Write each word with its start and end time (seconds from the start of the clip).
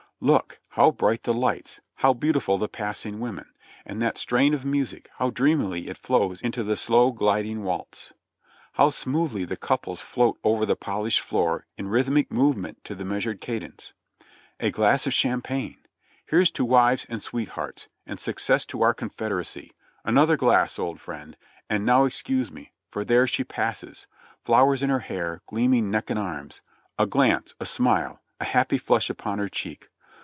"Look! 0.23 0.59
How 0.69 0.91
bright 0.91 1.23
the 1.23 1.33
lights! 1.33 1.81
How 1.95 2.13
beautiful 2.13 2.59
the 2.59 2.69
passing 2.69 3.19
women! 3.19 3.47
And 3.87 3.99
that 4.03 4.19
strain 4.19 4.53
of 4.53 4.63
music, 4.63 5.09
how 5.17 5.31
dreamily 5.31 5.87
it 5.87 5.97
flows 5.97 6.41
into 6.43 6.61
the 6.61 6.75
slow, 6.75 7.11
gliding 7.11 7.63
waltz! 7.63 8.13
How 8.73 8.91
smoothly 8.91 9.45
the 9.45 9.57
couples 9.57 9.99
float 9.99 10.37
over 10.43 10.63
the 10.63 10.75
polished 10.75 11.21
floor 11.21 11.65
in 11.75 11.87
rhythmic 11.87 12.31
movement 12.31 12.83
to 12.83 12.93
the 12.93 13.03
measured 13.03 13.41
cadence! 13.41 13.93
A 14.59 14.69
glass 14.69 15.07
of 15.07 15.13
champagne! 15.15 15.79
Here's 16.27 16.51
to 16.51 16.65
wives 16.65 17.07
and 17.09 17.23
sweethearts; 17.23 17.87
and 18.05 18.19
suc 18.19 18.37
cess 18.37 18.63
to 18.67 18.83
our 18.83 18.93
Confederacy— 18.93 19.71
another 20.05 20.37
glass, 20.37 20.77
old 20.77 21.01
friend! 21.01 21.35
And 21.67 21.83
now 21.83 22.05
excuse 22.05 22.51
me!— 22.51 22.69
for 22.91 23.03
there 23.03 23.25
she 23.25 23.43
passes! 23.43 24.05
Flowers 24.45 24.83
in 24.83 24.91
her 24.91 24.99
hair, 24.99 25.41
gleaming 25.47 25.89
neck 25.89 26.11
and 26.11 26.19
arms! 26.19 26.61
A 26.99 27.07
glance, 27.07 27.55
a 27.59 27.65
smile— 27.65 28.21
a 28.39 28.45
happy 28.45 28.77
flush 28.77 29.09
upon 29.09 29.39
her 29.39 29.49
cheek. 29.49 29.87